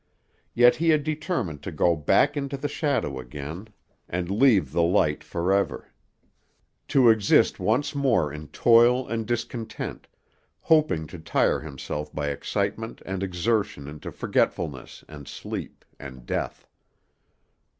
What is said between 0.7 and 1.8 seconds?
he had determined to